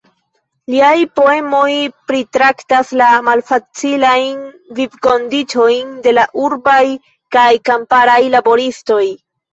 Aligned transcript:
Liaj 0.75 1.01
poemoj 1.19 1.73
pritraktas 2.11 2.89
la 3.03 3.09
malfacilajn 3.27 4.39
vivkondiĉojn 4.79 5.93
de 6.09 6.15
la 6.19 6.27
urbaj 6.47 6.81
kaj 7.37 7.49
kamparaj 7.71 8.21
laboristoj. 8.39 9.03